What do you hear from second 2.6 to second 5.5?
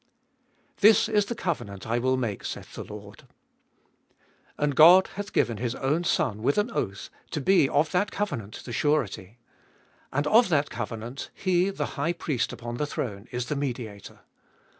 the Lord. And God hath